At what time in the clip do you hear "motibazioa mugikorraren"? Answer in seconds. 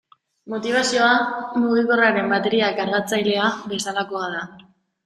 0.53-2.35